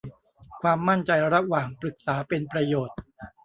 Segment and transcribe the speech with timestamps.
[0.61, 2.97] ความมั่นใจระหว่างปรึกษาเป็นประโยชน์